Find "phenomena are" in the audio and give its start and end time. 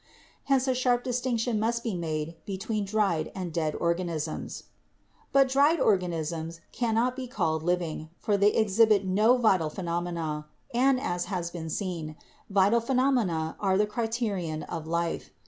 12.81-13.77